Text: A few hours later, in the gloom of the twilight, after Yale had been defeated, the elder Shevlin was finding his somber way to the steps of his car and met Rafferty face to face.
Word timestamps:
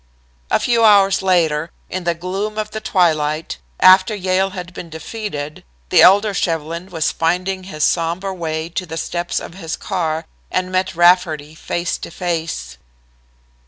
A 0.49 0.59
few 0.59 0.83
hours 0.83 1.21
later, 1.21 1.69
in 1.87 2.05
the 2.05 2.15
gloom 2.15 2.57
of 2.57 2.71
the 2.71 2.81
twilight, 2.81 3.59
after 3.79 4.15
Yale 4.15 4.49
had 4.49 4.73
been 4.73 4.89
defeated, 4.89 5.63
the 5.89 6.01
elder 6.01 6.33
Shevlin 6.33 6.89
was 6.89 7.11
finding 7.11 7.65
his 7.65 7.83
somber 7.83 8.33
way 8.33 8.67
to 8.69 8.87
the 8.87 8.97
steps 8.97 9.39
of 9.39 9.53
his 9.53 9.75
car 9.75 10.25
and 10.49 10.71
met 10.71 10.95
Rafferty 10.95 11.53
face 11.53 11.99
to 11.99 12.09
face. 12.09 12.79